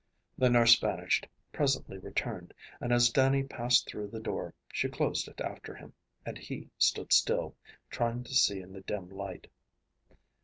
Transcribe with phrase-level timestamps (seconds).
[0.35, 5.39] The nurse vanished, presently returned, and as Dannie passed through the door, she closed it
[5.39, 5.93] after him,
[6.25, 7.55] and he stood still,
[7.91, 9.45] trying to see in the dim light.